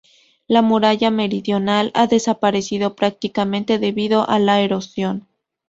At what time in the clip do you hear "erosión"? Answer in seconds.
4.59-5.27